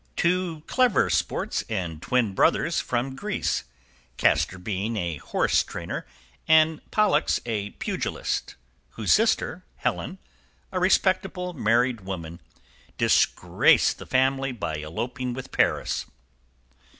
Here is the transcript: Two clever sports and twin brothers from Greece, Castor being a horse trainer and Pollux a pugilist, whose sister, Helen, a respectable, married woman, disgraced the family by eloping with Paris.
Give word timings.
Two 0.15 0.63
clever 0.65 1.11
sports 1.11 1.63
and 1.69 2.01
twin 2.01 2.33
brothers 2.33 2.79
from 2.79 3.15
Greece, 3.15 3.65
Castor 4.17 4.57
being 4.57 4.97
a 4.97 5.17
horse 5.17 5.61
trainer 5.63 6.07
and 6.47 6.81
Pollux 6.89 7.39
a 7.45 7.69
pugilist, 7.77 8.55
whose 8.97 9.13
sister, 9.13 9.63
Helen, 9.75 10.17
a 10.71 10.79
respectable, 10.79 11.53
married 11.53 12.01
woman, 12.01 12.41
disgraced 12.97 13.99
the 13.99 14.07
family 14.07 14.51
by 14.51 14.77
eloping 14.77 15.35
with 15.35 15.51
Paris. 15.51 16.07